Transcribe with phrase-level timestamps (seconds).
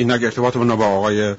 [0.00, 1.34] این ارتباطمون با آقای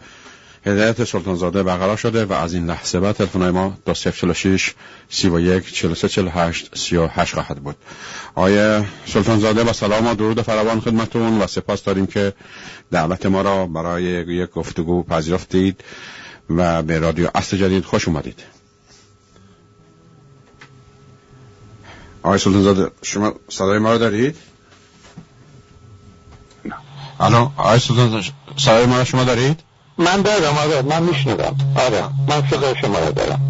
[0.65, 4.73] هدایت سلطانزاده برقرار شده و از این لحظه بعد تلفن ما دو سف 46
[5.09, 7.75] 31 43 48 38 خواهد بود
[8.35, 12.33] آقای سلطانزاده با سلام و درود فراوان خدمتون و سپاس داریم که
[12.91, 15.83] دعوت ما را برای یک گفتگو پذیرفتید
[16.49, 18.39] و به رادیو اصل جدید خوش اومدید
[22.23, 24.35] آقای سلطانزاده شما صدای ما رو دارید؟
[27.21, 28.25] الو آقای سلطانزاده
[28.57, 29.59] صدای ما شما دارید؟
[29.97, 31.55] من دارم آره من میشنوم.
[31.75, 33.41] آره من صدا شما رو دارم.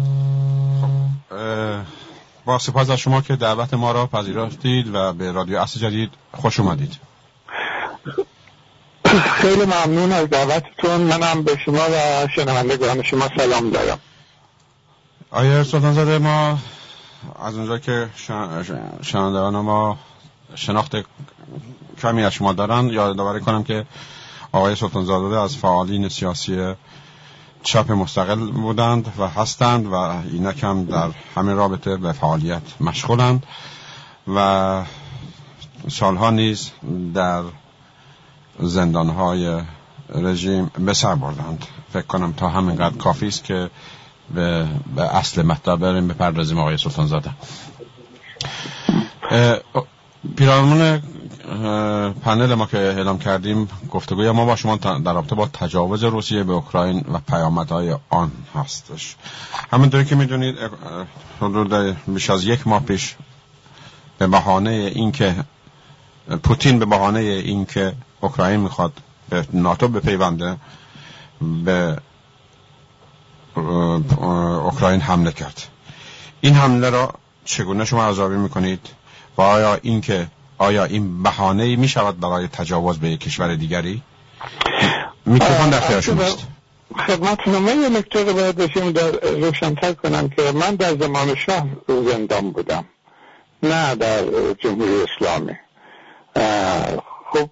[2.44, 6.60] با سپاس از شما که دعوت ما را پذیرفتید و به رادیو اصل جدید خوش
[6.60, 6.96] اومدید.
[9.34, 11.00] خیلی ممنون از دعوتتون.
[11.00, 13.98] منم به شما و شنوندگان شما سلام دارم.
[15.30, 16.58] آیا سلطان ما
[17.44, 18.08] از اونجا که
[19.02, 19.98] شنوندگان ما
[20.54, 20.96] شناخت
[22.02, 22.88] کمی از شما دارن.
[22.88, 23.86] یادآوری کنم که
[24.52, 26.74] آقای سلطان زاده از فعالین سیاسی
[27.62, 33.46] چپ مستقل بودند و هستند و اینک هم در همین رابطه به فعالیت مشغولند
[34.34, 34.84] و
[35.88, 36.70] سالها نیز
[37.14, 37.42] در
[38.58, 39.62] زندانهای
[40.08, 41.66] رژیم به سر بردند.
[41.92, 43.70] فکر کنم تا همینقدر کافی است که
[44.34, 47.30] به, به اصل مطلب بریم بپردازیم آقای سلطان زاده
[50.36, 51.02] پیرامون
[52.24, 56.52] پنل ما که اعلام کردیم گفتگوی ما با شما در رابطه با تجاوز روسیه به
[56.52, 59.16] اوکراین و پیامدهای آن هستش.
[59.72, 60.56] همونطوری که می‌دونید
[61.40, 63.14] حدود بیش از یک ماه پیش
[64.18, 65.34] به بهانه اینکه
[66.42, 68.92] پوتین به بهانه اینکه اوکراین می‌خواد
[69.28, 70.56] به ناتو بپیونده
[71.64, 71.96] به
[73.56, 75.62] اوکراین حمله کرد.
[76.40, 77.14] این حمله را
[77.44, 78.88] چگونه شما ارزیابی می‌کنید؟
[79.38, 80.26] و آیا اینکه
[80.58, 84.02] آیا این بهانه می شود برای تجاوز به کشور دیگری؟
[85.26, 86.46] میکروفون در خیال شماست
[87.06, 91.66] خدمتتون من یه نکته رو باید بشیم در روشنتر کنم که من در زمان شاه
[91.88, 92.84] زندان بودم
[93.62, 94.22] نه در
[94.52, 95.52] جمهوری اسلامی.
[97.32, 97.50] خب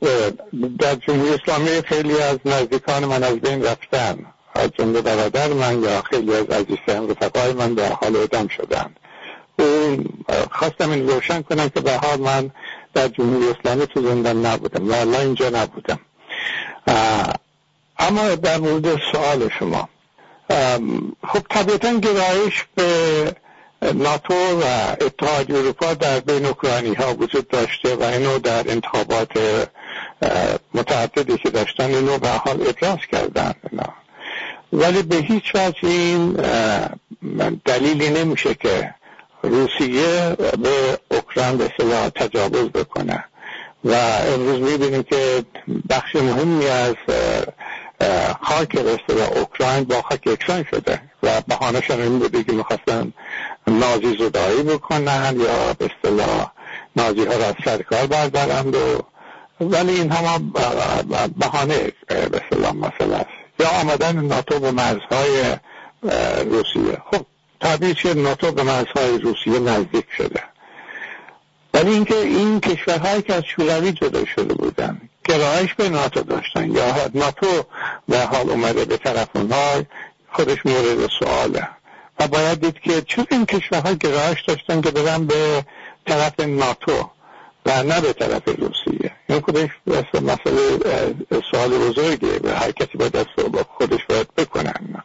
[0.79, 4.27] در جمهوری اسلامی خیلی از نزدیکان من از بین رفتن.
[4.55, 8.95] از جمله برادر من یا خیلی از عزیزترین رفقای من در حال ادام شدن.
[10.50, 12.50] خواستم این روشن کنم که به حال من
[12.94, 15.98] در جمهوری اسلامی تو زندان نبودم و الان اینجا نبودم.
[17.98, 19.88] اما در مورد سوال شما
[21.28, 23.32] خب طبیعتا گرایش به
[23.94, 24.65] ناتو و
[25.00, 29.31] اتحاد اروپا در بین اوکراینی ها وجود داشته و اینو در انتخابات
[30.75, 33.54] متعددی که داشتن اینو به حال ابراز کردن.
[34.72, 36.32] ولی به هیچ وجه این
[37.65, 38.94] دلیلی نمیشه که
[39.43, 41.69] روسیه به اوکراین به
[42.15, 43.25] تجاوز بکنه.
[43.84, 43.95] و
[44.34, 45.45] امروز می‌بینیم که
[45.91, 46.95] بخش مهمی از
[48.43, 51.01] خاک به اوکراین با خاک یکسان شده.
[51.23, 53.12] و بهانهشان این بوده که می‌خواستن
[53.67, 56.53] نازی زدایی بکنن یا به اصطلاح
[56.97, 59.03] نازی ها را از سرکار بردارند و
[59.61, 60.53] ولی این هم
[61.37, 63.31] بهانه به اصطلاح مسئله است.
[63.61, 65.43] یا آمدن ناتو به مرزهای
[66.45, 67.03] روسیه.
[67.12, 67.27] خب
[67.94, 70.43] که ناتو به مرزهای روسیه نزدیک شده.
[71.75, 77.10] ولی اینکه این کشورهایی که از شوروی جدا شده بودن گرایش به ناتو داشتن یا
[77.15, 77.65] ناتو
[78.09, 79.82] به حال اومده به طرف اونها
[80.32, 81.69] خودش مورد سواله.
[82.21, 85.65] و باید دید که چون این کشورها گرایش داشتن که برن به
[86.06, 87.10] طرف ناتو
[87.66, 89.69] و نه به طرف روسیه؟ این خودش
[90.15, 90.78] مسئله
[91.50, 93.27] سوال بزرگه و هر کسی باید
[93.78, 95.03] خودش باید بکنن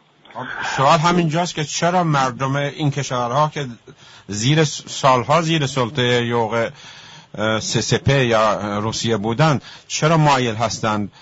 [0.76, 3.66] سوال همینجاست که چرا مردم این کشورها که
[4.28, 6.70] زیر سالها زیر سلطه یوغ
[7.60, 11.12] سسپه یا روسیه بودند چرا مایل هستند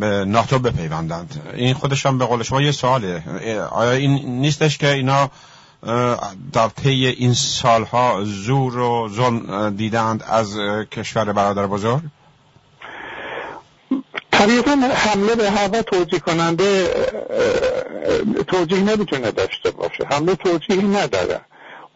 [0.00, 3.22] به ناتو بپیوندند؟ این خودشان به قول شما یه سواله.
[3.70, 5.30] آیا این نیستش که اینا
[6.52, 10.56] در طی این سالها زور و ظلم دیدند از
[10.92, 12.02] کشور برادر بزرگ؟
[14.38, 16.88] طبیعتا حمله به هوا توجیه کننده
[18.46, 20.04] توجیه نمی‌تونه داشته باشه.
[20.10, 21.40] حمله توجیه نداره.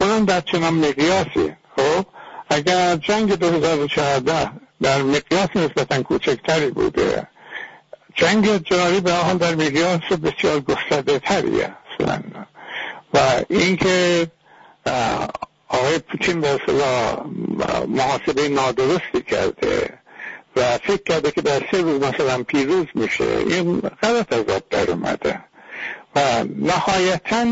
[0.01, 1.57] اونم در چنان مقیاسی.
[1.77, 2.07] خب
[2.51, 4.51] اگر جنگ 2014
[4.83, 7.27] در مقیاس نسبتا کوچکتری بوده
[8.15, 11.77] جنگ جاری به حال در مقیاس بسیار گسترده تریه
[13.15, 14.27] و اینکه
[15.69, 17.17] آقای پوتین به اصلا
[17.87, 20.00] محاسبه نادرستی کرده
[20.63, 23.25] فکر کرده که در سه روز مثلا پیروز میشه.
[23.25, 25.45] این غلط از آب در اومده.
[26.17, 27.45] و نهایتا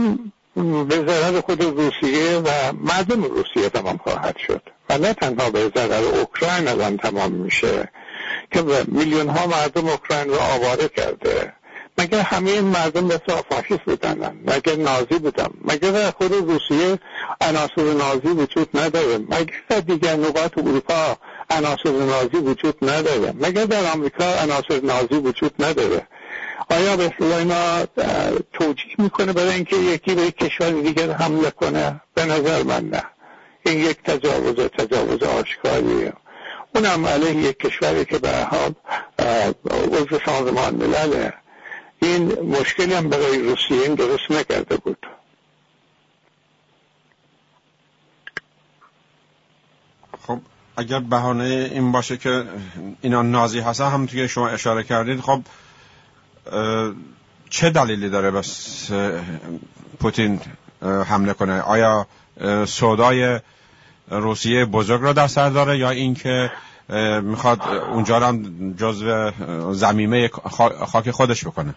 [0.84, 4.62] به ضرر خود روسیه و مردم روسیه تمام خواهد شد.
[4.90, 7.88] و نه تنها به ضرر اوکراین الان تمام میشه
[8.52, 11.52] که میلیون ها مردم اوکراین رو آواره کرده.
[11.98, 16.98] مگر همه این مردم مثل فاشیست بودن مگر نازی بودن؟ مگر خود روسیه
[17.40, 21.16] عناصر نازی وجود نداره؟ مگر دیگر نقاط اروپا
[21.50, 23.32] عناصر نازی وجود نداره.
[23.40, 26.06] مگر در آمریکا عناصر نازی وجود نداره؟
[26.70, 27.86] آیا به اینا
[28.52, 33.02] توجیه می‌کنه برای اینکه یکی به کشور دیگر حمله کنه؟ به نظر من نه.
[33.66, 36.12] این یک تجاوز تجاوز آشکاریه
[36.74, 38.74] اونم علیه یک کشوری که به حال
[39.92, 41.34] عضو سازمان ملله.
[42.02, 45.06] این مشکلی هم برای روسیه این درست نکرده بود.
[50.26, 50.38] خب
[50.78, 52.44] اگر بهانه این باشه که
[53.00, 55.40] اینا نازی هستن هم که شما اشاره کردید خب
[57.50, 58.90] چه دلیلی داره بس
[60.00, 60.40] پوتین
[60.82, 62.06] حمله کنه؟ آیا
[62.66, 63.40] سودای
[64.10, 66.50] روسیه بزرگ را در سر داره یا اینکه
[67.22, 69.30] می‌خواد اونجا هم جزو
[69.72, 70.28] زمیمه
[70.86, 71.74] خاک خودش بکنه؟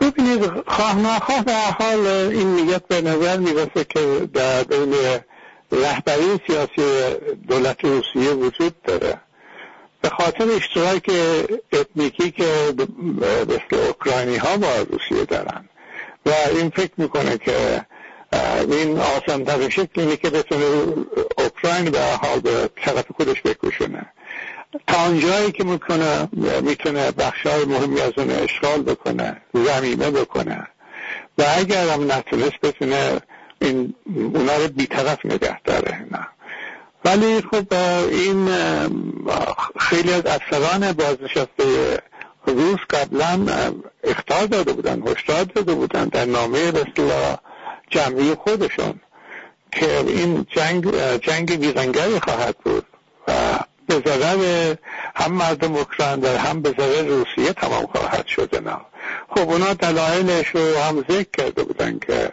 [0.00, 4.94] ببینید خواه ناخواه در حال این نیت به نظر می‌رسه که در بین
[5.72, 7.16] رهبری سیاسی
[7.48, 9.20] دولت روسیه وجود داره.
[10.02, 11.10] به خاطر اشتراک
[11.72, 12.74] اتنیکی که
[13.48, 15.68] مثل اوکراینی ها با روسیه دارن.
[16.26, 17.86] و این فکر می‌کنه که
[18.70, 20.64] این آسان شکل اینه که بتونه
[21.38, 24.06] اوکراین به حال به طرف خودش بکشونه.
[24.86, 26.28] تا آنجایی که می‌کنه
[26.62, 30.66] می‌تونه بخشای مهمی از اون اشغال بکنه زمینه بکنه.
[31.38, 33.20] و اگر هم نتونست بتونه
[33.60, 36.06] این اونا رو بیطرف نگه داره.
[36.10, 36.28] نه.
[37.04, 37.74] ولی خب
[38.10, 38.48] این
[39.80, 41.98] خیلی از افسران بازنشسته
[42.46, 43.46] روس قبلا
[44.04, 47.36] اختار داده بودن هشدار داده بودن در نامه رسلا
[47.90, 49.00] جمعی خودشون
[49.72, 52.86] که این جنگ جنگ ویرانگری خواهد بود
[53.28, 54.74] و به ضرر
[55.14, 58.76] هم مردم اوکراین و هم به ضرر روسیه تمام خواهد شده نه
[59.28, 62.32] خب اونا دلایلش رو هم ذکر کرده بودن که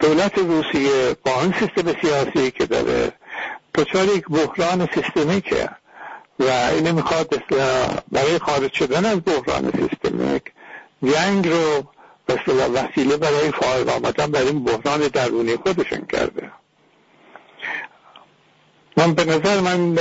[0.00, 3.12] دولت روسیه با این سیستم سیاسی که داره
[3.74, 5.68] دچار یک بحران سیستمیکه
[6.40, 7.42] و اینه می‌خواد
[8.12, 10.42] برای خارج شدن از بحران سیستمیک
[11.04, 11.84] جنگ رو
[12.26, 12.34] یه
[12.74, 16.50] وسیله برای فائق آمدن برای این بحران درونی خودشون کرده.
[18.96, 19.94] من به نظر من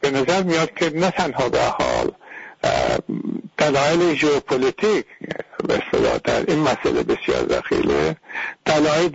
[0.00, 2.12] به نظر میاد که نه تنها به حال
[3.58, 5.06] دلایل ژئوپلیتیک
[5.68, 5.82] به
[6.24, 8.16] در این مسئله بسیار دخیله
[8.64, 9.08] دلایل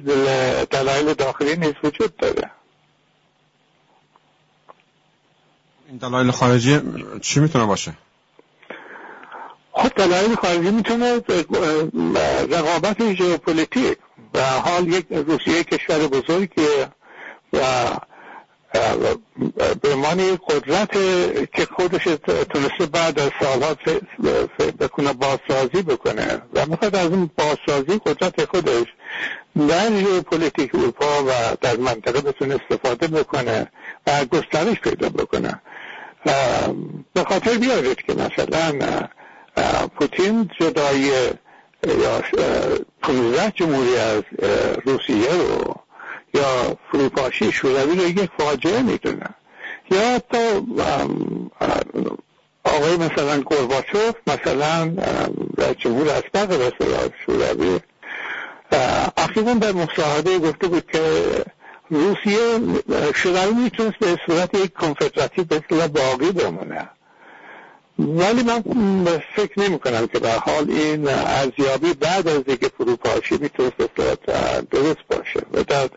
[0.65, 2.51] دلایل داخلی نیز وجود داره.
[5.88, 6.81] این دلایل خارجی
[7.21, 7.94] چی می‌تونه باشه؟
[9.71, 11.21] خود خب دلایل خارجی می‌تونه
[12.49, 13.97] رقابت ژئوپلیتیک
[14.33, 16.88] و حال یک روسیه کشور بزرگیه
[17.53, 17.59] و
[19.81, 20.92] به یک قدرت
[21.54, 22.04] که خودش
[22.50, 23.75] تونسته بعد از سالها
[24.80, 28.86] بکنه بازسازی بکنه و می‌خواد از این بازسازی قدرت خودش
[29.56, 33.72] در پلیتیک اروپا و در منطقه بتونه استفاده بکنه
[34.08, 35.62] و گسترش پیدا بکنه.
[37.14, 39.08] به خاطر بیارید که مثلا
[40.00, 41.00] پوتین جدای
[41.84, 42.22] یا
[43.02, 44.24] 15 جمهوری از
[44.86, 45.75] روسیه رو
[46.33, 49.33] یا فروپاشی شوروی رو یک فاجعه می‌دونن.
[49.91, 50.62] یا حتی
[52.63, 54.91] آقای مثلا گرباچوف مثلا
[55.80, 57.80] جمهور اسبق مثلا شوروی.
[59.18, 61.02] اخیرا در مصاحبه گفته بود که
[61.90, 62.59] روسیه
[63.16, 66.90] شوروی می‌تونست به صورت یک کنفدراتی به باقی بمونه.
[67.99, 68.63] ولی من
[69.35, 73.77] فکر نمی کنم که به حال این ارزیابی بعد از دیگه فروپاشی می‌تونست
[74.71, 75.39] درست باشه.
[75.53, 75.89] و در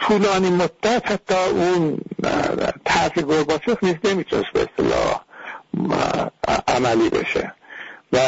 [0.00, 2.00] طولانی مدت حتی اون
[2.84, 5.20] طرح گرباچوف نیز نمی‌تونست به اصطلاح
[6.68, 7.54] عملی بشه.
[8.12, 8.18] و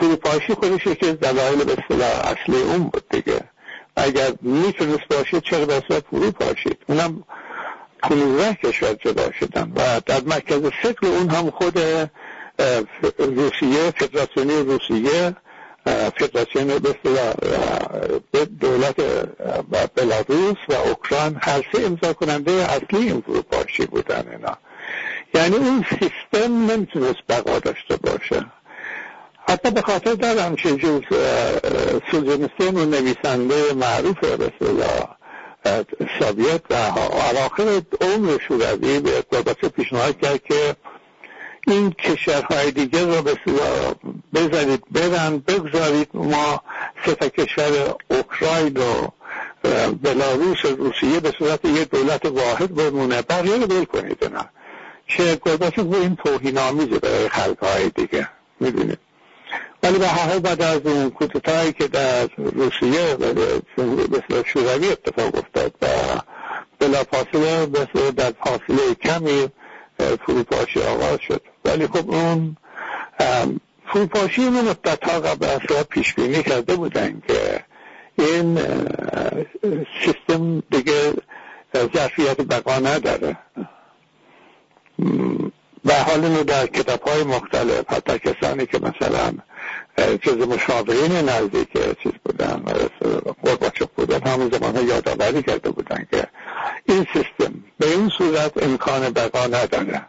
[0.00, 3.40] فروپاشی خودش یکی از دلایل به اصطلاح اصلی اون بود دیگه.
[3.96, 7.24] اگر می‌تونست باشه چرا به اصطلاح فرو پاشید اونم
[8.02, 9.72] 15 کشور جدا شدن.
[9.76, 11.78] و در مرکز فکر اون هم خود
[13.18, 15.36] روسیه فدراسیونی روسیه
[15.86, 16.78] فدراسیون
[18.32, 18.96] به دولت
[19.94, 24.58] بلاروس و اوکراین هر سه امضا کننده اصلی این فروپاشی بودن اینا؟
[25.34, 28.46] یعنی اون سیستم نمی‌تونست بقا داشته باشه.
[29.48, 31.00] حتی به خاطر دارم که جز
[32.10, 34.52] سوزنستین و نویسنده معروف به
[36.18, 36.74] سوویت و
[37.30, 40.76] اواخر عمر شوروی به گورباچوف پیشنهاد کرد که
[41.66, 43.22] این کشورهای دیگه رو
[44.34, 46.08] بذارید برن بگذارید.
[46.14, 46.62] ما
[47.06, 49.08] سه کشور اوکراین و
[50.02, 53.22] بلاروس و روسیه به صورت یک دولت واحد بمونه.
[53.22, 54.48] بقیه رو بل کنید نه
[55.08, 58.28] که گورباچوف این توهین آمیزه برای خلقهای دیگه.
[58.60, 58.98] می‌دونید؟
[59.82, 63.16] ولی به هر بعد از اون کودتایی که در روسیه
[64.08, 65.86] مثل شوروی اتفاق افتاد و
[66.78, 67.66] بلافاصله
[68.16, 69.48] در فاصله کمی
[69.98, 71.42] فروپاشی آغاز شد.
[71.64, 72.56] ولی خب اون
[73.86, 77.64] فروپاشی این مدت ها قبل از پیش بینی کرده بودن که
[78.18, 78.58] این
[80.04, 81.12] سیستم دیگه
[81.74, 83.38] ظرفیت بقا نداره.
[85.86, 89.32] و حال اینو در کتاب های مختلف حتی کسانی که مثلا
[90.22, 92.62] جز مشاورین نزدیک چیز بودن
[93.44, 96.26] قرباچوف بودن همون زمان یادآوری کرده بودن که
[96.84, 100.02] این سیستم به این صورت امکان بقا نداره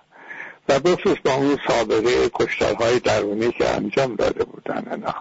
[0.69, 5.15] و بخصوص با اون سابقه کشتارهای درونی که انجام داده بودن اینا.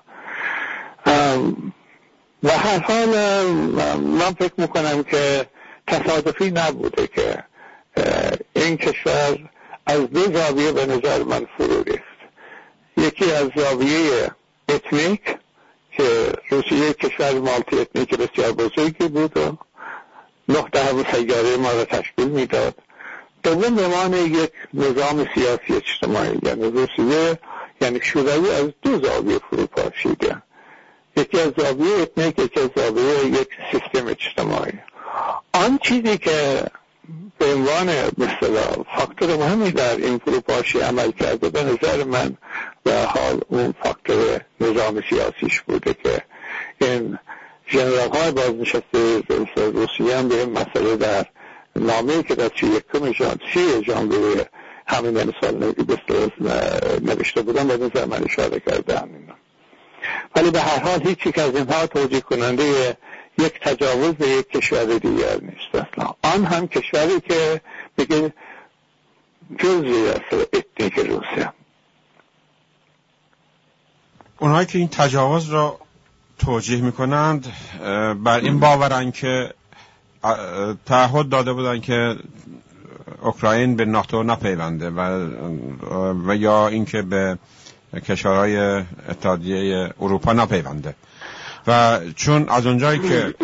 [2.42, 3.08] و هر حال
[3.96, 5.46] من فکر می‌کنم که
[5.86, 7.44] تصادفی نبوده که
[8.54, 9.38] این کشور
[9.86, 12.16] از دو زاویه به نظر من فرو ریخت.
[12.96, 14.30] یکی از زاویه
[14.68, 15.20] ethnic
[15.92, 19.56] که روسیه کشور multi ethnic بسیار بزرگی بود و
[20.48, 22.74] نه دهم سیاره ما را تشکیل می‌داد.
[23.42, 23.74] دوم
[24.10, 27.38] به یک نظام سیاسی اجتماعی یعنی روسیه
[27.80, 30.42] یعنی شوروی از دو زاویه فرو پاشیده.
[31.16, 34.72] یکی از زاویه اتنیک یکی از زاویه یک سیستم اجتماعی.
[35.52, 36.62] آن چیزی که
[37.38, 42.36] به عنوان مثلا فاکتور مهمی در این فروپاشی عمل کرده به نظر من
[42.84, 46.22] به حال اون فاکتور نظام سیاسیش بوده که
[46.80, 47.18] این
[47.66, 49.22] جنرال های بازنشسته
[49.56, 51.26] روسیه هم به این مسئله در
[51.76, 54.46] نامه که در سی یکم جان سی ژانویه
[54.86, 55.74] همین سال
[57.02, 59.08] نوشته بودن به نظر من اشاره کردن
[60.36, 62.96] ولی به هر حال هیچی که از اینها توجیه کننده
[63.38, 66.14] یک تجاوز به یک کشور دیگر نیست اصلا.
[66.22, 67.60] آن هم کشوری که
[67.98, 68.32] بگه
[69.58, 71.52] جزی از اتنیک روسیه.
[74.38, 75.80] اونهایی که این تجاوز را
[76.38, 77.52] توجیه می‌کنند
[78.24, 79.54] بر این باورن که
[80.86, 82.16] تعهد داده بودن که
[83.22, 85.00] اوکراین به ناتو نپیونده و,
[86.26, 87.38] و یا اینکه به
[88.06, 88.56] کشورهای
[89.08, 90.94] اتحادیه اروپا نپیونده.
[91.66, 93.34] و چون از اونجایی که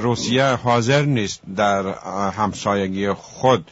[0.00, 1.86] روسیه حاضر نیست در
[2.30, 3.70] همسایگی خود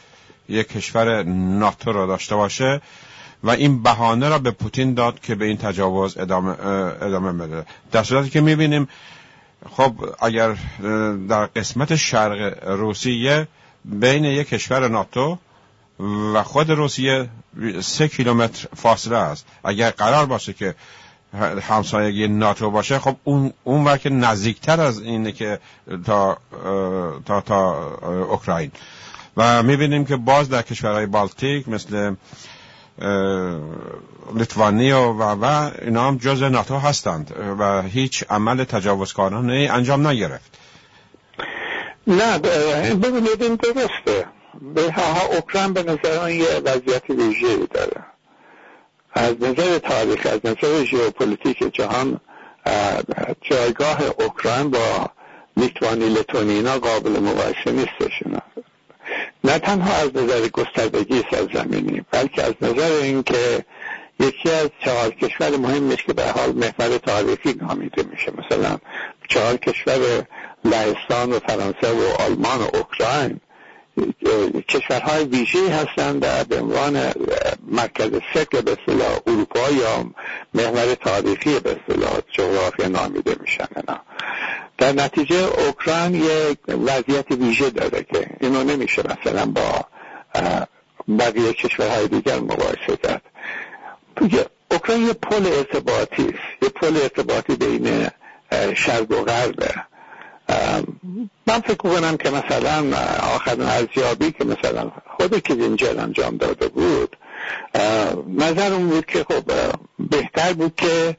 [0.49, 2.81] یک کشور ناتو را داشته باشه
[3.43, 6.65] و این بهانه را به پوتین داد که به این تجاوز ادامه,
[7.01, 7.65] ادامه بده.
[7.91, 8.87] در صورتی که می‌بینیم
[9.69, 10.55] خب اگر
[11.29, 13.47] در قسمت شرق روسیه
[13.85, 15.37] بین یک کشور ناتو
[16.33, 17.29] و خود روسیه
[17.81, 19.45] سه کیلومتر فاصله است.
[19.63, 20.75] اگر قرار باشه که
[21.61, 25.59] همسایگی ناتو باشه خب اون اون ور نزدیکتر از اینه که
[26.05, 26.37] تا
[27.25, 27.87] تا تا
[28.29, 28.71] اوکراین.
[29.37, 32.15] و می‌بینیم که باز در کشورهای بالتیک مثل
[34.35, 40.57] لیتوانی و و اینا هم جز ناتو هستند و هیچ عمل تجاوزکارانه انجام نگرفت.
[42.07, 42.39] نه
[42.95, 44.25] ببینید این درسته.
[44.75, 48.05] به ها اوکراین به نظر یه وضعیت ویژه‌ای داره.
[49.13, 52.19] از نظر تاریخ از نظر ژئوپلیتیک جهان
[53.41, 55.09] جایگاه اوکراین با
[55.57, 58.23] لیتوانی لتونینا قابل مقایسه نیستش
[59.43, 63.65] نه تنها از نظر گستردگی سرزمینی بلکه از نظر اینکه
[64.19, 68.31] یکی از چهار کشور مهمش که به حال محور تاریخی نامیده میشه.
[68.37, 68.77] مثلا
[69.27, 70.25] چهار کشور
[70.65, 73.39] لهستان و فرانسه و آلمان و اوکراین
[74.69, 77.11] کشورهای ویژه هستند در عنوان
[77.67, 80.05] مرکز فکر به اصطلاح اروپا یا
[80.53, 83.67] محور تاریخی به اصطلاح جغرافیا نامیده میشن
[84.77, 89.85] در نتیجه اوکراین یک وضعیت ویژه داره که اینو نمیشه مثلا با
[91.19, 93.21] بقیه کشورهای دیگر مقایسه کرد.
[94.71, 96.63] اوکراین یه پل ارتباطی است.
[96.63, 98.07] یه پل ارتباطی بین
[98.75, 99.73] شرق و غربه.
[101.47, 102.97] من فکر کنم که مثلا
[103.35, 107.17] آخرین ارزیابی که مثلا خود کلینجر انجام داده بود
[108.27, 109.51] نظر اون بود که خب
[109.99, 111.17] بهتر بود که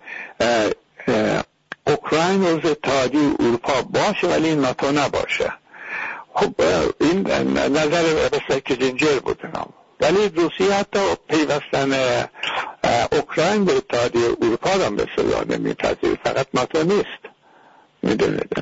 [1.87, 5.53] اوکراین از اتحادی اروپا باشه ولی ناتو نباشه.
[6.35, 6.55] خب
[7.01, 7.31] این
[7.77, 8.29] نظر
[8.67, 9.41] کلینجر بود
[10.01, 11.93] ولی روسیه حتی پیوستن
[13.13, 17.23] اوکراین به اتحادیه اروپا را به صلاح نمیپذیر فقط ناتو نیست.
[18.03, 18.53] می‌دونید؟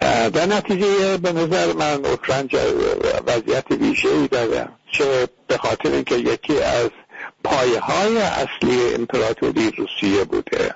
[0.00, 2.48] در نتیجه به نظر من اوکراین
[3.26, 4.68] وضعیت ویژه ای داره.
[4.92, 6.90] چه به خاطر اینکه یکی از
[7.44, 10.74] پایه های اصلی امپراتوری روسیه بوده.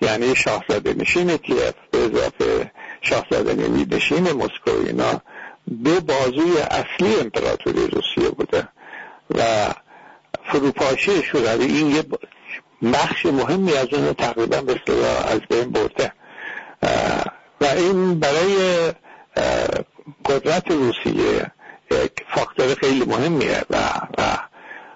[0.00, 5.20] یعنی شاهزاده نشین کیف به اضافه شاهزاده نشین مسکو اینا
[5.84, 8.68] دو بازوی اصلی امپراتوری روسیه بوده.
[9.30, 9.68] و
[10.52, 12.04] فروپاشی شوروی این یه
[12.92, 14.80] بخش مهمی از اون تقریبا به
[15.26, 16.12] از بین برده.
[17.62, 18.92] و این برای
[20.24, 21.52] قدرت روسیه
[21.90, 23.76] یک فاکتور خیلی مهمیه و,
[24.18, 24.36] و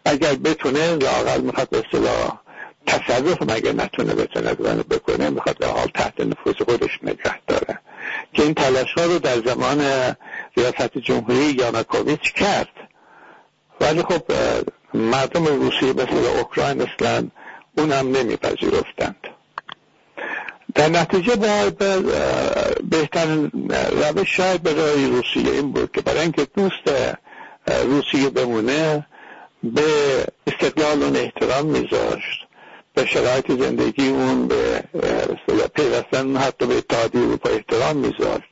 [0.04, 2.40] اگر بتونه لاقل می‌خواد به اصطلاح
[2.86, 7.80] تصرف مگه نتونه بتونه بکنه می‌خواد به حال تحت نفوذ خودش نگه داره.
[8.32, 9.80] که این تلاش ها رو در زمان
[10.56, 12.68] ریاست جمهوری یاناکوویچ کرد.
[13.80, 14.22] ولی خب
[14.94, 17.28] مردم روسیه مثل اوکراین اصلا
[17.78, 19.35] اونم نمیپذیرفتند.
[20.76, 21.78] در نتیجه باید
[22.90, 23.50] بهترین
[24.14, 26.96] روش شاید برای روسیه این بود که برای اینکه دوست
[27.66, 29.06] روسیه بمونه
[29.62, 29.82] به
[30.46, 32.46] استقلال اون احترام میذاشت
[32.96, 34.84] به شرایط زندگی اون به
[35.74, 38.44] پیوستن حتی به اتحادیه اروپا احترام میذاشت.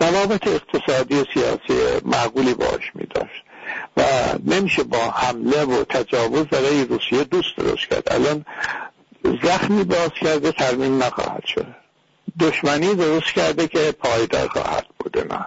[0.00, 3.42] روابط اقتصادی و سیاسی معقولی باش میداشت.
[3.96, 4.02] و
[4.44, 8.08] نمیشه با حمله و تجاوز برای روسیه دوست درست کرد.
[8.10, 8.44] الان
[9.42, 11.66] زخمی باز کرده ترمیم نخواهد شد.
[12.40, 15.46] دشمنی درست کرده که پایدار خواهد بوده نه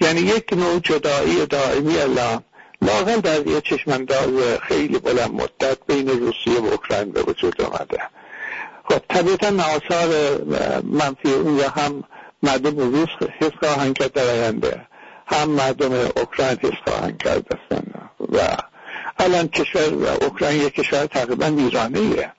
[0.00, 2.44] یعنی یک نوع جدایی دائمی الان
[2.82, 8.02] لاغل در یه چشمانداز خیلی بلند مدت بین روسیه و اوکراین به وجود آمده.
[8.84, 10.40] خب طبیعتا آثار
[10.82, 12.04] منفی اون را هم
[12.42, 13.08] مردم روس
[13.40, 14.86] حس خواهند کرد در آینده.
[15.26, 17.46] هم مردم اوکراین حس خواهند کرد.
[18.32, 18.56] و
[19.18, 22.32] الان کشور اوکراین یک کشور تقریبا ویرانه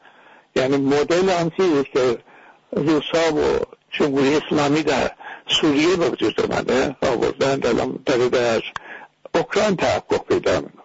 [0.61, 1.51] یعنی مدل آن
[1.93, 2.17] که
[2.71, 3.59] روسا و
[3.91, 5.11] جمهوری اسلامی در
[5.47, 7.55] سوریه به وجود آمده آوردن
[8.05, 8.61] داره در
[9.35, 10.81] اوکراین تحقق پیدا می‌کنه.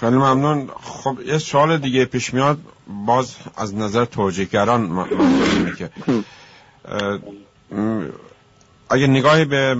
[0.00, 0.70] خیلی ممنون.
[0.82, 2.58] خب یه سوال دیگه پیش میاد
[3.06, 5.08] باز از نظر توجیهگران
[5.78, 5.90] که
[8.90, 9.76] اگه نگاهی به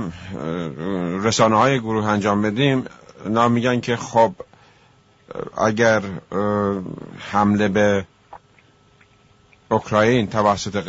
[1.22, 2.84] رسانه های گروه انجام بدیم
[3.26, 4.32] نا میگن که خب
[5.58, 6.02] اگر
[7.32, 8.04] حمله به
[9.70, 10.86] اوکراین توسط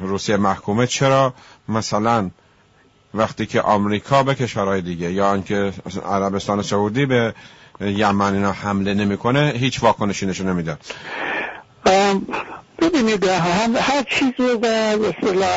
[0.00, 1.34] روسیه محکومه چرا؟
[1.68, 2.30] مثلا
[3.14, 5.72] وقتی که آمریکا به کشورهای دیگه یا آنکه
[6.04, 7.34] عربستان سعودی به
[7.80, 10.78] یمن اینا حمله نمی‌کنه هیچ واکنشی نشون نمیده.
[12.78, 14.98] ببینید هم هر چیز رو به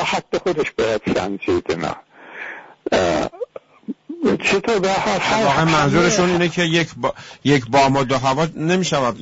[0.06, 1.96] حد خودش باید سنجید نه.
[4.44, 7.14] چطور به هر منظورشون اینه که یک با...
[7.44, 9.20] یک بام و دو هوا نمی‌شود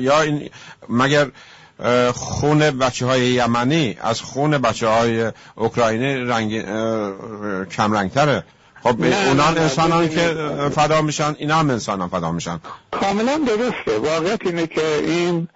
[0.00, 0.50] یا این
[0.88, 1.26] مگر
[2.14, 6.62] خون بچه های یمنی از خون بچه های اوکراینی رنگ
[7.68, 8.44] کم رنگتره
[8.82, 10.34] خب اونان انسان که
[10.74, 12.60] فدا میشن اینا هم انسان هم فدا میشن.
[12.90, 13.98] کاملا درسته.
[13.98, 15.48] واقعیت اینه که این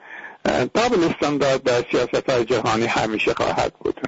[0.74, 4.00] دابل استاندارد در سیاست های جهانی همیشه خواهد بود.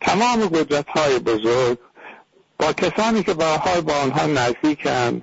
[0.00, 1.78] تمام قدرت های بزرگ
[2.58, 5.22] با کسانی که به حال با آنها نزدیکن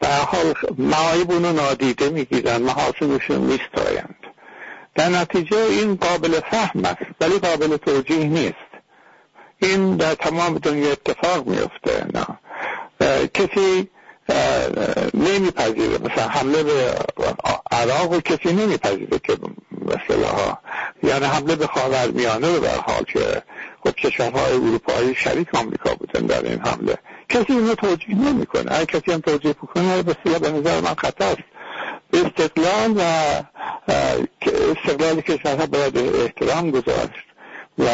[0.00, 4.14] به حال معایب اونو نادیده می‌گیرن محاسنشون میستایند.
[4.94, 8.54] در نتیجه این قابل فهم است ولی قابل توجیه نیست.
[9.58, 12.26] این در تمام دنیا اتفاق میفته نه.
[13.34, 13.88] کسی
[15.14, 15.98] نمیپذیره.
[15.98, 16.94] مثلا حمله به
[17.70, 19.36] عراق و کسی نمیپذیره که
[19.82, 20.58] مثلا ها.
[21.02, 23.42] یعنی حمله به خاور میانه به حال که
[23.84, 26.98] خب کشورهای اروپایی شریک آمریکا بودن در این حمله.
[27.28, 28.72] کسی اینو توجیه نمی‌کنه.
[28.72, 31.42] اگه کسی هم توجیه بکنه به به نظر من خطا است.
[32.12, 33.00] استقلال و
[34.76, 37.24] استقلال کشورها باید احترام گذاشت
[37.78, 37.86] و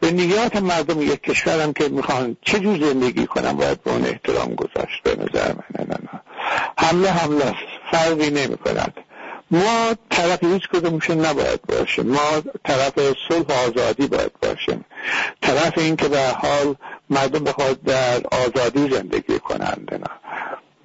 [0.00, 4.54] به نیات مردم یک کشورم که می‌خوان چه جور زندگی کنم باید به اون احترام
[4.54, 5.02] گذاشت.
[5.02, 6.20] به نظر من نه نه
[6.78, 7.66] حمله حمله است.
[7.92, 8.94] فرقی نمی کند
[9.50, 12.06] ما طرف هیچ کدومشون نباید باشیم.
[12.06, 12.92] ما طرف
[13.28, 14.84] صلح و آزادی باید باشیم.
[15.42, 16.74] طرف این که به حال
[17.10, 19.94] مردم بخواد در آزادی زندگی کنند.
[19.94, 20.10] نه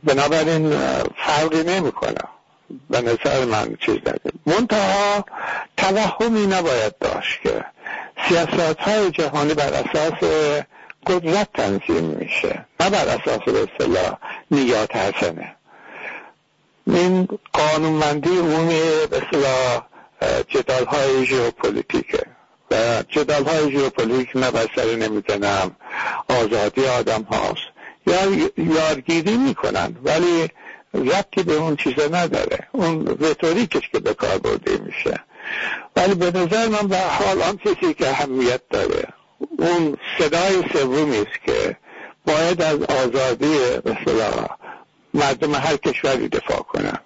[0.03, 0.69] بنابراین
[1.15, 2.21] فرقی نمی‌کنه.
[2.89, 4.31] به نظر من چیز نده.
[4.45, 5.25] منتها
[5.77, 7.65] توهمی نباید داشت که
[8.27, 10.29] سیاست های جهانی بر اساس
[11.07, 14.17] قدرت تنظیم میشه نه بر اساس به اصطلاح
[14.51, 15.55] نیات حسنه.
[16.87, 19.87] این قانونمندی عمومی اصطلاح
[20.47, 22.23] جدال های ژئوپلیتیکه.
[22.71, 25.75] و جدال های ژئوپلیتیک نه بر سر نمی‌زنم.
[26.29, 27.71] آزادی آدم هاست.
[28.07, 30.49] یا یارگیری می‌کنن ولی
[30.93, 32.67] ربطی به اون چیزا نداره.
[32.71, 35.19] اون رتوریکش که به کار برده میشه.
[35.95, 39.07] ولی به نظر من به حال آن چیزی که اهمیت داره
[39.57, 41.77] اون صدای سومی است که
[42.25, 44.47] باید از آزادی مثلا
[45.13, 46.99] مردم هر کشوری دفاع کنن.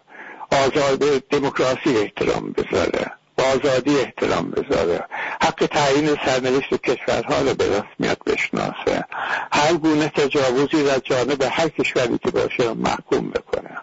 [0.52, 3.12] آزاد دموکراسی احترام بذاره.
[3.38, 5.04] با آزادی احترام بذاره.
[5.42, 9.06] حق تعیین سرنوشت کشورها رو به رسمیت بشناسه.
[9.52, 13.78] هر گونه تجاوزی در جانب هر کشوری که باشه محکوم بکنه.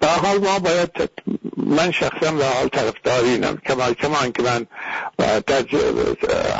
[0.00, 0.90] به حال ما باید
[1.56, 4.66] من شخصا به حال طرفداری اینم کما کما که من
[5.46, 5.64] در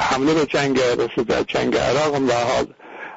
[0.01, 0.81] حمله به جنگ
[1.29, 2.67] در جنگ عراق به حال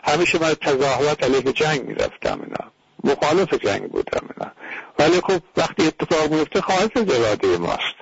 [0.04, 2.75] همیشه من تظاهرات علیه جنگ می‌رفتم اینا.
[3.06, 4.52] مخالف جنگ بودم اینا
[5.00, 7.96] ولی خب وقتی اتفاق میفته خواهد اراده ماست.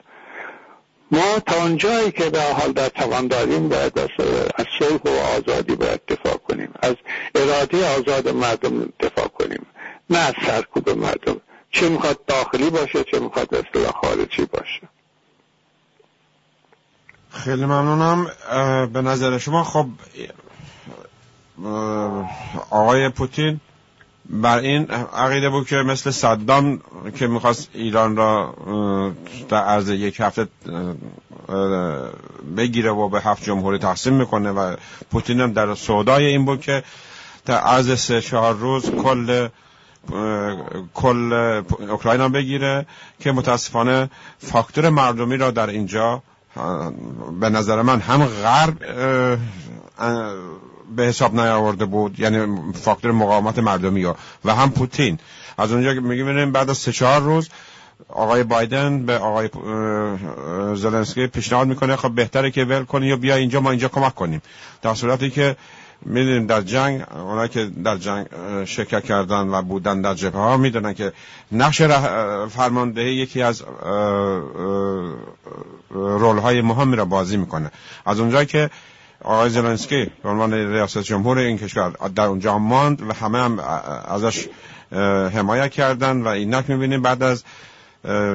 [1.12, 4.10] ما تا اونجایی که به حال در توان داریم باید از
[4.80, 6.74] صلح و آزادی باید دفاع کنیم.
[6.82, 6.96] از
[7.36, 9.66] اراده آزاد مردم دفاع کنیم.
[10.10, 11.42] نه از سرکوب مردم.
[11.72, 14.82] چه می‌خواد داخلی باشه چه می‌خواد اصطلاح خارجی باشه.
[17.30, 18.32] خیلی ممنونم.
[18.94, 19.88] به نظر شما خب
[22.70, 23.60] آقای پوتین
[24.42, 26.82] بر این عقیده بود که مثل صدام
[27.16, 28.56] که می‌خواست ایران را
[29.50, 30.48] در عرض یک هفته
[32.58, 34.76] بگیره و به هفت جمهوری تقسیم می‌کنه و
[35.12, 36.84] پوتین هم در سودای این بود که
[37.46, 39.48] در عرض سه چهار روز کل
[40.94, 41.34] کل
[41.90, 42.86] اوکراین بگیره
[43.20, 46.24] که متاسفانه فاکتور مردمی را در اینجا
[47.40, 48.78] به نظر من هم غرب
[50.96, 54.16] به حساب نیاورده بود یعنی فاکتور مقاومت مردمی ها.
[54.46, 55.20] و هم پوتین.
[55.58, 57.50] از اونجا که میگیم بعد از سه چهار روز
[58.10, 59.50] آقای بایدن به آقای
[60.76, 64.42] زلنسکی پیشنهاد می‌کنه خب بهتره که ول کنی یا بیا اینجا ما اینجا کمک کنیم.
[64.82, 65.56] در صورتی که
[66.06, 68.28] می‌دونیم در جنگ اونایی که در جنگ
[68.66, 71.14] شرکت کردن و بودن در جبهه ها می‌دونن که
[71.52, 71.82] نقش
[72.50, 73.64] فرماندهی یکی از
[75.90, 77.72] رول های مهمی را بازی می‌کنه.
[78.06, 78.70] از اونجایی که
[79.24, 83.60] آقای زلنسکی به عنوان ریاست جمهور این کشور در اونجا ماند و همه هم
[84.08, 84.48] ازش
[85.34, 87.44] حمایت کردن و اینک می‌بینیم بعد از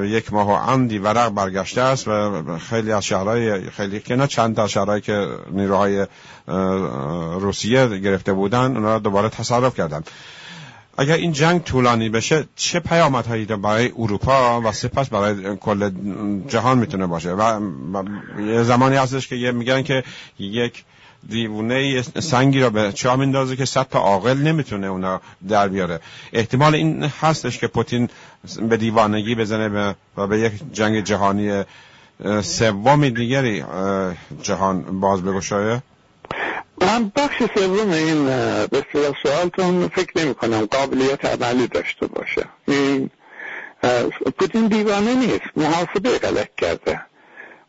[0.03, 4.55] یک ماه و اندی ورق برگشته است و خیلی از شهرهای خیلی که نه چند
[4.55, 6.07] تا شهرهایی که نیروهای
[7.39, 10.03] روسیه گرفته بودن اونا را دوباره تصرف کردن
[10.99, 15.91] اگر این جنگ طولانی بشه چه پیامدهایی برای اروپا و سپس برای کل
[16.47, 17.59] جهان می‌تونه باشه؟ و
[18.39, 20.03] یه زمانی هستش که یه میگن که
[20.39, 20.83] یک
[21.29, 25.99] دیوونه سنگی را به چاه میندازه که صد تا عاقل نمی‌تونه اونا در بیاره.
[26.33, 28.09] احتمال این هستش که پوتین
[28.69, 31.63] به دیوانگی بزنه و به یک جنگ جهانی
[32.41, 33.63] سوم دیگری
[34.41, 35.81] جهان باز بگشایه.
[36.81, 38.25] من بخش سوم این
[38.65, 38.85] به
[39.23, 42.45] سوالتون فکر نمی کنم قابلیت عملی داشته باشه.
[42.67, 43.09] این
[44.37, 47.01] پوتین دیوانه نیست محاسبه غلط کرده.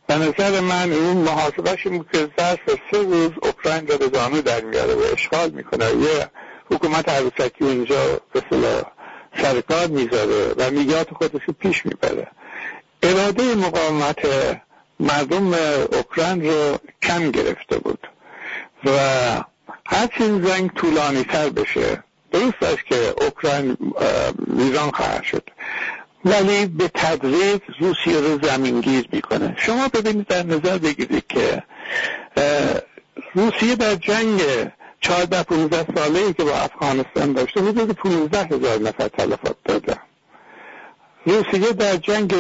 [0.07, 4.95] به نظر من اون محاسبهش که ظرف سه روز اوکراین را به زانو در میاره
[4.95, 5.85] و اشغال می‌کنه.
[5.85, 6.31] یه
[6.71, 8.43] حکومت عروسکی اونجا به
[9.43, 12.27] سرکار می‌ذاره و میگات خودش رو پیش می‌بره.
[13.03, 14.19] اراده مقاومت
[15.01, 15.55] مردم
[15.93, 18.09] اوکراین رو کم گرفته بود.
[18.85, 18.91] و
[19.87, 22.05] هرچی زنگ طولانی تر بشه.
[22.33, 23.77] درست است که اوکراین
[24.57, 25.51] ویران خواهد شد.
[26.25, 29.55] ولی به تدریج روسیه رو زمینگیر می‌کنه.
[29.59, 31.63] شما ببینید در نظر بگیرید که
[33.35, 34.41] روسیه در جنگ
[35.01, 39.97] 14 15 ساله ای که با افغانستان داشته حدود 15 هزار نفر تلفات داده.
[41.27, 42.35] روسیه در جنگ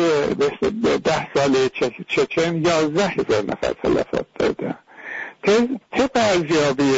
[1.05, 1.70] ده ساله
[2.09, 4.74] چچن 11 هزار نفر تلفات داده.
[5.92, 6.92] طبق ارزیابی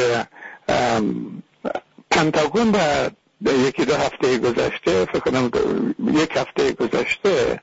[2.10, 3.10] پنتاگون در
[3.54, 5.50] یکی دو هفته گذشته فکر کنم
[6.14, 7.60] یک هفته گذشته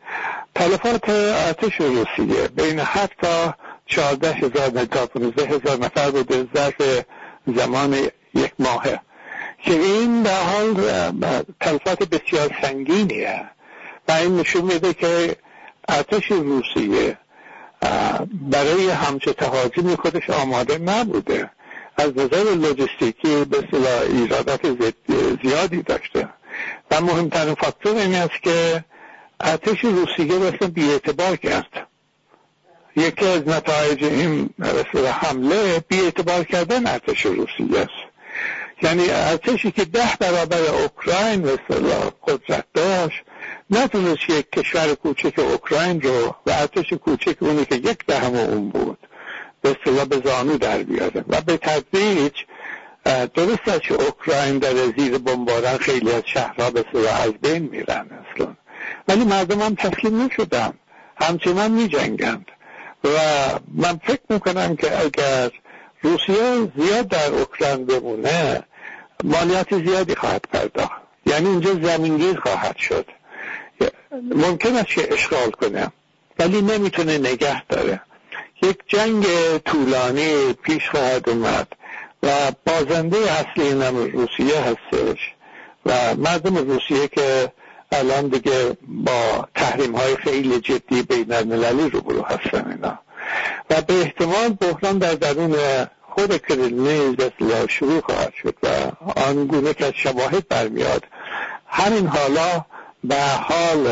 [0.55, 7.03] تلفات ارتش روسیه بین 7 تا 14 هزار تا 15 هزار نفر بوده ظرف
[7.47, 7.93] زمان
[8.33, 8.99] یک ماهه.
[9.63, 10.73] که این به حال
[11.59, 13.49] تلفات بسیار سنگینیه.
[14.07, 15.35] و این نشون میده که
[15.89, 17.17] ارتش روسیه
[18.31, 21.49] برای همچه تهاجمی خودش آماده نبوده.
[21.97, 23.67] از نظر لوجستیکی به
[24.09, 24.61] ایرادات
[25.43, 26.29] زیادی داشته.
[26.91, 28.83] و مهمترین فاکتور این است که
[29.39, 31.87] ارتش روسیه مثل بیاعتبار کرد.
[32.95, 34.49] یکی از نتایج این
[35.21, 38.09] حمله بیاعتبار کردن ارتش روسیه است.
[38.81, 43.23] یعنی ارتشی که ده برابر اوکراین مثلا قدرت داشت
[43.71, 48.97] نتونست یک کشور کوچک اوکراین رو و ارتش کوچک اونی که یک دهم اون بود
[49.61, 51.25] به اصطلاح به زانو در بیاره.
[51.27, 52.33] و به تدریج
[53.05, 58.07] درست است که اوکراین در زیر بمباران خیلی از شهرها به اصطلاح از بین میرن
[58.33, 58.55] اصلا.
[59.07, 60.73] ولی مردم هم تسلیم نشدن.
[61.21, 62.45] همچنان می جنگند
[63.03, 63.09] و
[63.73, 65.51] من فکر می‌کنم که اگر
[66.01, 68.63] روسیه زیاد در اوکراین بمونه
[69.23, 71.01] مالیات زیادی خواهد پرداخت.
[71.25, 73.05] یعنی اینجا زمینگیر خواهد شد.
[74.11, 75.91] ممکن است که اشغال کنه.
[76.39, 78.01] ولی نمی‌تونه نگه داره.
[78.61, 79.25] یک جنگ
[79.57, 81.67] طولانی پیش خواهد اومد
[82.23, 85.33] و بازنده اصلی این روسیه هستش.
[85.85, 87.51] و مردم روسیه که
[87.91, 92.99] الان دیگه با تحریم های خیلی جدی بین المللی روبرو هستن اینا.
[93.69, 95.55] و به احتمال بحران در درون
[96.01, 97.17] خود کرملین
[97.69, 98.67] شروع خواهد شد و
[99.19, 101.03] آنگونه که شواهد برمیاد.
[101.67, 102.65] همین حالا
[103.03, 103.87] به حال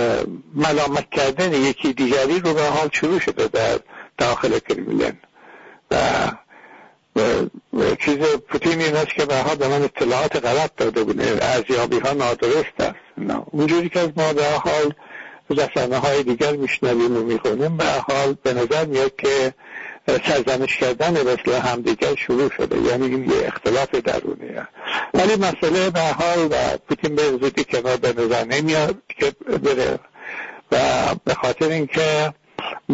[0.55, 3.79] ملامت کردن یکی دیگری رو به حال شروع شده در
[4.17, 5.17] داخل کرملین
[5.91, 5.97] و
[7.99, 8.17] چیز
[8.49, 12.79] پوتین این است که به حال به من اطلاعات غلط داده بوده ارزیابی ها نادرست
[12.79, 13.39] است.
[13.51, 14.93] اونجوری که از ما به حال
[15.49, 19.53] رسانه های دیگر میشنویم و می‌خونیم به حال به نظر میاد که
[20.07, 21.13] سرزنش کردن
[21.45, 22.81] به همدیگر شروع شده.
[22.81, 24.67] یعنی یه اختلاف درونیه.
[25.13, 29.99] ولی مسئله به حال و پوتین به زودی کنار به نظر نمیاد که بره.
[30.71, 30.77] و
[31.25, 32.33] به خاطر اینکه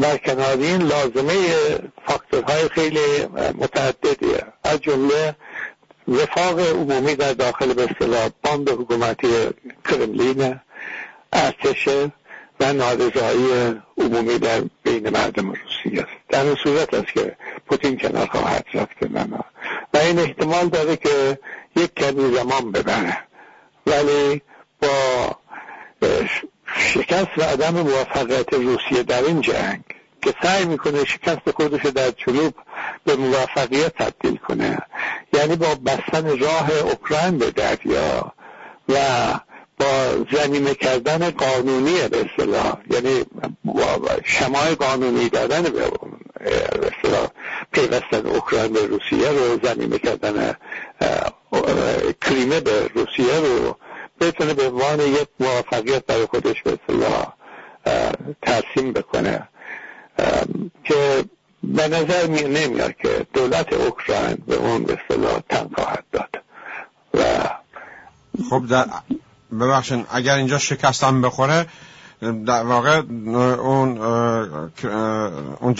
[0.01, 1.33] در کنار این لازمه
[2.07, 3.25] فاکتورهای خیلی
[3.57, 4.43] متعددیه.
[4.63, 5.35] از جمله
[6.07, 9.27] وفاق عمومی در داخل به اصطلاح باند حکومتی
[9.89, 10.59] کرملین
[11.33, 11.89] ارتش
[12.63, 16.11] و نارضایی عمومی در بین مردم روسیه است.
[16.29, 17.35] در این صورت است که
[17.67, 19.29] پوتین کنار خواهد رفت من
[19.93, 21.39] و این احتمال داره که
[21.75, 23.17] یک کمی زمان ببره.
[23.87, 24.41] ولی
[24.81, 24.89] با
[26.75, 29.83] شکست و عدم موفقیت روسیه در این جنگ
[30.21, 32.53] که سعی می‌کنه شکست خودش در جنوب
[33.05, 34.77] به موفقیت تبدیل کنه
[35.33, 38.33] یعنی با بستن راه اوکراین به دریا
[38.89, 38.95] و
[40.31, 43.25] زمینه کردن قانونی به اصطلاح یعنی
[44.25, 45.91] شمای قانونی دادن به
[46.41, 47.27] اصطلاح
[47.71, 50.55] پیوستن اوکراین به روسیه رو زمینه کردن
[52.21, 53.77] کریمه به روسیه رو
[54.21, 57.33] بتونه به عنوان یک موفقیت برای خودش به اصطلاح
[58.41, 59.47] ترسیم بکنه.
[60.83, 61.25] که
[61.63, 66.29] به نظر نمیاد که دولت اوکراین به اون به اصطلاح تن خواهد داد.
[67.13, 67.23] و
[68.49, 68.85] خب در
[69.59, 71.65] ببخشن اگر اینجا شکستم بخوره
[72.45, 73.01] در واقع
[73.55, 73.97] اون
[75.59, 75.75] اون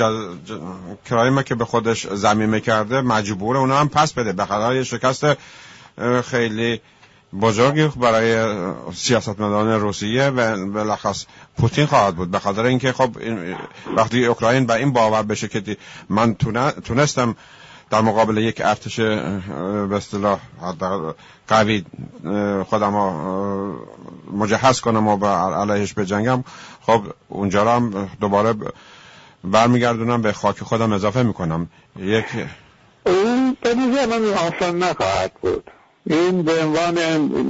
[1.06, 4.34] کرایمه که به خودش زمینه کرده مجبوره اونا هم پس بده.
[4.34, 5.26] به خاطر شکست
[6.24, 6.82] خیلی
[7.42, 8.58] بزرگی برای
[8.94, 11.26] سیاستمداران روسیه و بلخص
[11.58, 12.32] پوتین خواهد بود.
[12.32, 13.18] به خاطر اینکه خب
[13.98, 15.78] وقتی اوکراین به این باور بشه که
[16.10, 16.36] من
[16.84, 17.36] تونستم
[17.90, 20.40] در مقابل یک ارتش به اصطلاح
[21.48, 21.86] قوی
[22.66, 22.94] خودم
[24.34, 26.44] مجهز کنم و علیهش بجنگم.
[26.82, 28.54] خب اونجا رو هم دوباره
[29.44, 31.70] برمیگردونم به خاک خودم اضافه می‌کنم.
[32.00, 32.26] یک
[33.06, 35.72] اون به من آسان نخواهد بود.
[36.06, 36.96] این به عنوان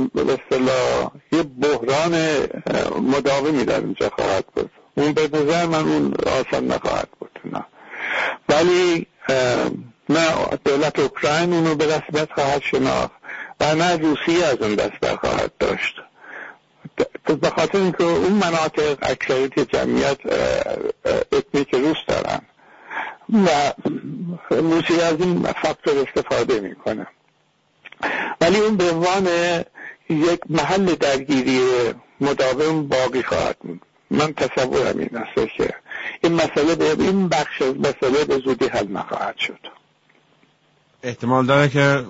[0.07, 0.39] به
[1.31, 2.15] یه بحران
[3.01, 4.69] مداومی در اینجا خواهد بود.
[4.95, 7.65] اون به نظر من اون آسان نخواهد بود نه.
[8.49, 9.07] ولی
[10.09, 10.29] نه
[10.65, 13.11] دولت اوکراین اونو به رسمیت خواهد شناخت.
[13.59, 15.95] و نه روسیه از اون دست خواهد برداشت.
[17.41, 20.17] به خاطر اینکه اون مناطق اکثریت جمعیت
[21.31, 22.41] اتنیک روس دارن.
[23.29, 23.73] و
[24.49, 27.07] روسیه از این فاکتور استفاده می‌کنه.
[28.41, 29.27] ولی اون به عنوان
[30.09, 31.61] یک محل درگیری
[32.21, 33.57] مداوم باقی خواهد
[34.11, 35.73] من تصورم این است که
[36.23, 39.59] این مسئله به این بخش از مسئله به زودی حل نخواهد شد.
[41.03, 42.05] احتمال داره که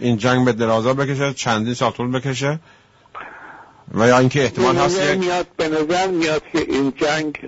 [0.00, 2.58] این جنگ به درازا بکشه چندین سال طول بکشه.
[3.94, 7.38] و یا اینکه احتمال هست میاد به نظر میاد که این جنگ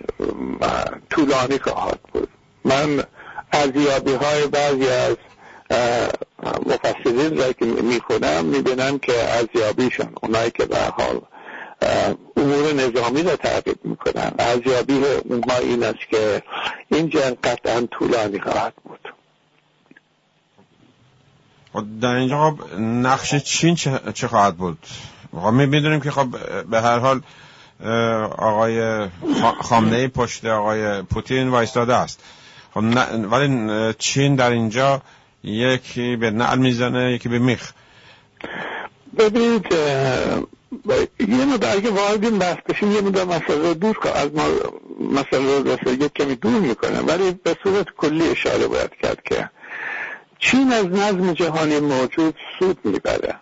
[1.11, 2.29] طولانی خواهد بود.
[2.65, 3.05] من
[3.53, 5.17] ارزیابی های بعضی از
[6.67, 11.21] مفسرین را که می‌خونم می‌بینم که ارزیابیشون اونایی که به حال
[12.37, 14.33] امور نظامی را تعقیب می‌کنن.
[14.39, 16.43] ارزیابی اونها این است که
[16.89, 19.01] این جنگ قطعا طولانی خواهد بود.
[21.81, 23.75] در اینجا خب نقش چین
[24.14, 24.79] چه خواهد بود؟
[25.33, 26.27] خب می‌دونیم که خب
[26.71, 27.21] به هر حال
[28.38, 29.09] آقای
[29.61, 32.21] خامنه پشت آقای پوتین وایستاده است.
[32.75, 32.85] خب
[33.31, 35.03] ولی چین در اینجا
[35.45, 37.73] یکی به نعل می‌زنه یکی به میخ.
[39.19, 39.67] ببینید
[41.21, 44.45] یه مدار اگه وارد این بحث بشیم یه مدار مسئله دور از ما
[45.12, 47.01] مسئله یک کمی دور می‌کنه.
[47.01, 49.51] ولی به صورت کلی اشاره باید کرد که
[50.38, 53.35] چین از نظم جهانی موجود سود می‌بره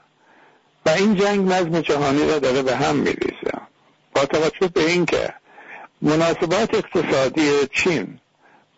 [0.87, 3.53] و این جنگ نظم جهانی را داره به هم میریزه.
[4.15, 5.35] با توجه به اینکه
[6.03, 8.19] مناسبات اقتصادی چین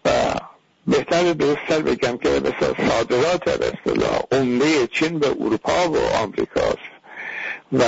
[0.04, 0.10] و
[0.86, 2.54] بهتر درستتر بگم که به
[2.88, 3.72] صادرات به
[4.32, 6.88] عمده چین به اروپا و آمریکاست
[7.72, 7.82] و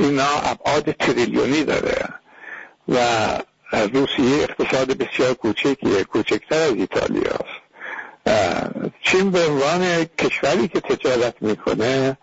[0.00, 2.08] اینا ابعاد تریلیونی داره
[2.88, 2.98] و
[3.72, 7.61] روسیه اقتصاد بسیار کوچکیه کوچکتر از ایتالیا است.
[9.02, 12.16] چین به عنوان کشوری که تجارت می‌کنه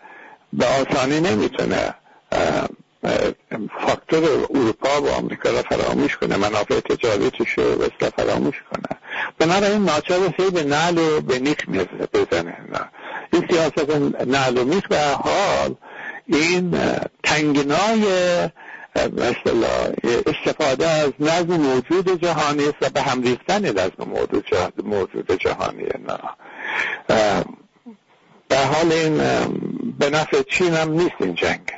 [0.52, 1.94] به آسانی نمی‌تونه
[3.86, 8.98] فاکتور اروپا و آمریکا را فراموش کنه منافع تجاریتش رو بسیار فراموش کنه.
[9.38, 11.56] بنابراین ناچار هی به نعل و به نیخ
[12.14, 12.56] بزنه.
[13.32, 13.90] این سیاست
[14.26, 15.74] نعل و نیخ به حال
[16.26, 16.76] این
[17.22, 18.04] تنگنای
[18.96, 19.94] مثلا
[20.26, 24.10] استفاده از نظم موجود جهانی است و به هم ریختن نظم
[24.84, 26.18] موجود جهانی نه
[28.48, 29.18] به حال این
[29.98, 31.72] به نفع چین هم نیست این جنگ.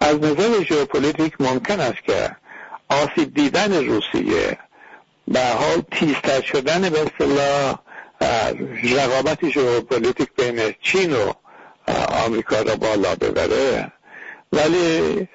[0.00, 2.36] از نظر ژئوپلیتیک ممکن است که
[2.88, 4.58] آسیب دیدن روسیه
[5.28, 7.78] به حال تیزتر شدن به اصطلاح
[8.96, 11.32] رقابت ژئوپلیتیک بین چین و
[12.24, 13.92] آمریکا را بالا ببره.
[14.52, 15.28] ولی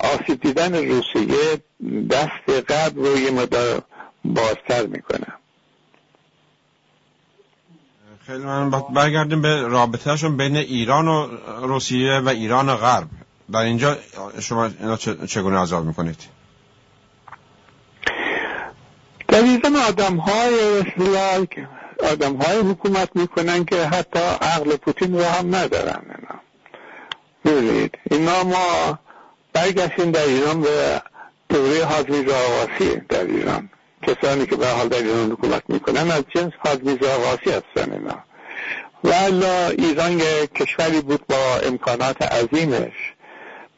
[0.00, 1.62] آسیب دیدن روسیه
[2.10, 3.82] دست قبل رو یه مدار
[4.24, 5.26] بازتر می‌کنه.
[8.26, 11.26] خیلی من برگردیم به رابطهشون بین ایران و
[11.62, 13.08] روسیه و ایران و غرب.
[13.52, 13.96] در اینجا
[14.40, 16.16] شما اینا چگونه عذاب می‌کنید؟
[19.28, 20.84] در ایران آدم های
[22.12, 26.49] آدم های حکومت می‌کنن که حتی عقل پوتین رو هم ندارن اینا.
[27.44, 28.98] ببینید اینا ما
[29.52, 31.02] برگشتیم در ایران به
[31.48, 33.70] دوره حاضری آقاسی در ایران.
[34.02, 38.24] کسانی که به حال در ایران حکومت می‌کنن از جنس حاضری آقاسی هستن اینا.
[39.04, 39.12] و
[39.78, 42.92] ایران یک کشوری بود با امکانات عظیمش.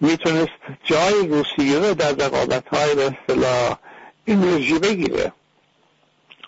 [0.01, 3.79] می‌تونست جای روسیه رو در رقابت های به اصطلاح
[4.27, 5.33] انرژی بگیره.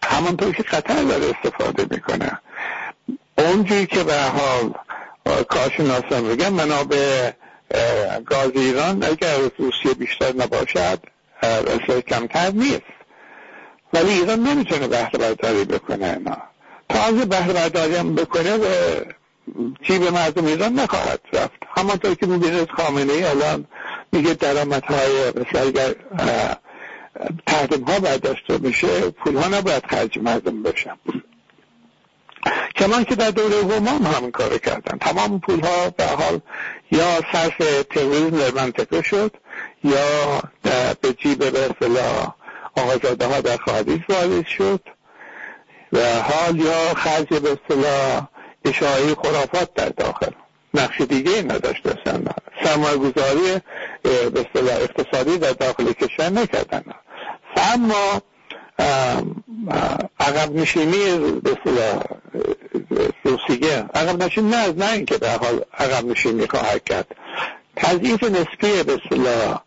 [0.03, 2.38] همانطور که قطر داره استفاده می‌کنه.
[3.38, 4.74] اونجوری که به حال
[5.49, 7.31] کارشناسان میگن منابع
[8.27, 10.99] گاز ایران اگر روسیه بیشتر نباشد
[11.43, 12.83] اصلا کمتر نیست.
[13.93, 16.37] ولی ایران نمی‌تونه بهره برداری بکنه اینا.
[16.89, 18.65] تازه بهره برداری هم بکنه و
[19.83, 21.59] جیب مردم ایران نخواهد رفت.
[21.77, 23.67] همانطور که می‌بینید خامنه ای الان
[24.13, 25.95] میگه درآمدهای مثل اگر
[27.47, 30.99] تحریم ها برداشته میشه پول ها نباید خرج مردم بشن.
[32.77, 34.99] کمان که در دوره همام همین کار کردن.
[34.99, 36.41] تمام پول ها به حال
[36.93, 37.57] یا صرف
[37.91, 39.37] تروریسم در منطقه شد
[39.85, 40.43] یا
[41.03, 42.35] به جیب به اصطلاح
[42.77, 44.81] آقازاده ها در خارج وارد شد
[45.93, 48.29] و حال یا خرج به اصطلاح
[48.65, 50.31] اشاعی خرافات در داخل.
[50.75, 52.21] نقش دیگه نداشت اصلا
[52.65, 53.61] سرمایه گذاری
[54.03, 56.85] به اصطلاح اقتصادی در داخل کشور نکردن.
[57.57, 58.23] اما
[60.21, 61.57] عقب نشینی به
[63.25, 67.07] روسیه عقب نشینی نه نه اینکه در حال عقب نشینی خواهد کرد.
[67.77, 69.61] تضعیف نسبی به اصطلاح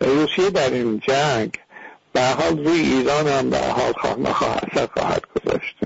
[0.00, 1.58] روسیه در این جنگ
[2.12, 5.76] به حال روی ایران هم به حال خواهد خواهد گذاشت.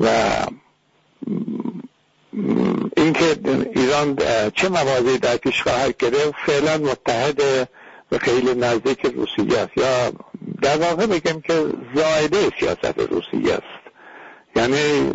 [0.00, 0.08] و
[2.96, 3.38] اینکه
[3.74, 4.16] ایران
[4.54, 7.40] چه موازی در پیش خواهد گرفت فعلا متحد
[8.12, 9.78] و خیلی نزدیک روسیه است.
[9.78, 10.12] یا
[10.64, 13.84] در واقع بگم که زایده سیاست روسیه است.
[14.56, 15.12] یعنی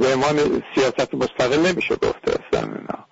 [0.00, 3.06] زمان سیاست مستقل نمیشه گفته اصلا اینا.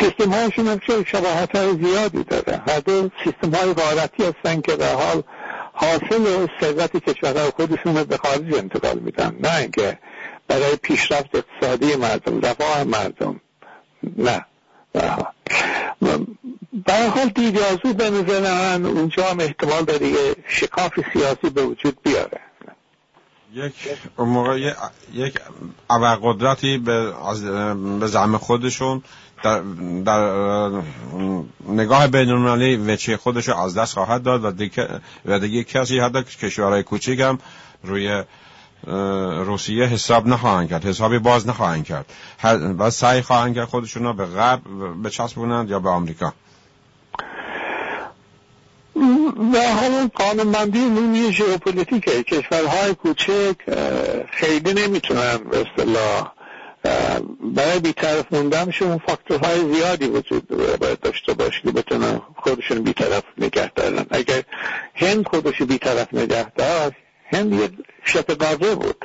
[0.00, 2.62] سیستم هایشون هم شباهت های زیادی داره.
[2.68, 5.22] هر دو سیستم های غارتی هستن که به حال
[5.72, 9.36] حاصل ثروت کشورهای خودشون به خارج انتقال میدن.
[9.40, 9.98] نه اینکه
[10.48, 13.40] برای پیشرفت اقتصادی مردم رفاه مردم.
[14.16, 14.46] نه.
[14.92, 15.00] به
[16.88, 22.40] حال دیگازو به نظر من اونجا هم احتمال داره یه شکاف سیاسی به وجود بیاره.
[23.54, 23.74] یک
[24.18, 24.72] موقع
[25.12, 25.40] یک
[26.22, 27.12] قدرتی به,
[28.00, 29.02] به زعم خودشون
[29.44, 29.62] در,
[30.04, 30.70] در
[31.68, 34.88] نگاه بینالمللی وچه خودش از دست خواهد داد و دیگه,
[35.24, 37.38] و دیگه کسی حتی کشورهای کوچیک هم
[37.82, 38.22] روی
[39.46, 42.06] روسیه حساب نخواهند کرد حسابی باز نخواهند کرد.
[42.78, 44.60] و سعی خواهند کرد خودشون رو به غرب
[45.04, 46.32] بچسبونند یا به آمریکا.
[49.52, 52.22] و همون قانونمندی نومی ژئوپلیتیکه.
[52.22, 53.56] کشورهای کوچک
[54.30, 56.32] خیلی نمی‌تونن به اصطلاح
[57.40, 60.48] برای بیطرف موندنشون فاکتورهای زیادی وجود
[60.80, 64.06] باید داشته باشی بتونن خودشون بیطرف نگه دارن.
[64.10, 64.42] اگر
[64.94, 66.96] هند خودش بیطرف نگه داشت
[67.32, 67.70] هند یه
[68.04, 68.34] شبه
[68.74, 69.04] بود.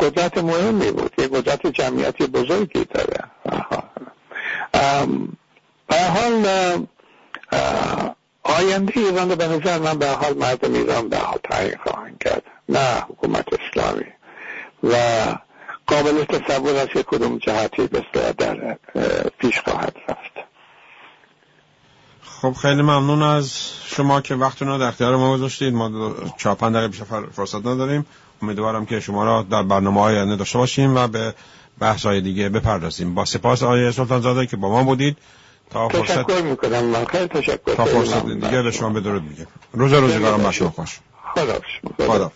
[0.00, 1.12] قدرت مهمی بود.
[1.18, 3.24] یه قدرت جمعیتی بزرگی داره.
[5.88, 6.46] به حال
[8.46, 12.42] آینده ایران به نظر من به حال مردم ایران به حال تعیین خواهند کرد.
[12.68, 14.06] نه حکومت اسلامی.
[14.82, 14.96] و
[15.86, 18.78] قابل تصور از که کدوم جهتی بسته در
[19.38, 20.46] پیش خواهد رفت.
[22.22, 23.52] خب خیلی ممنون از
[23.84, 25.74] شما که وقت رو در اختیار ما گذاشتید.
[25.74, 28.06] ما چاپن پنج دقیقه بیشتر فرصت نداریم.
[28.42, 31.34] امیدوارم که شما را در برنامه های آینده داشته باشیم و به
[31.78, 33.14] بحث های دیگه بپردازیم.
[33.14, 35.16] با سپاس آقای سلطان زاده که با ما بودید.
[35.70, 37.04] تا فرصت تشکر می‌کنم من.
[37.04, 39.46] خیلی تشکر تا فرصت دیگه به شما بدرود میگم.
[39.72, 40.98] روز روزگارم باشو خوش
[41.34, 41.60] خدا
[42.06, 42.32] خدا